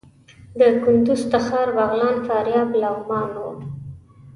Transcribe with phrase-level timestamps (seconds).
[0.59, 3.51] د کندوز، تخار، بغلان، فاریاب، لغمان وو.